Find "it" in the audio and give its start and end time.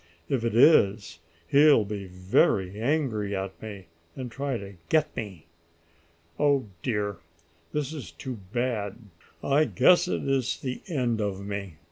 0.43-0.55